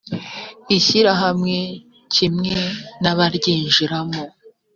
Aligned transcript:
ishyirahamwe 0.77 1.57
kimwe 2.13 2.53
n 3.03 3.05
abaryinjiramo 3.11 4.21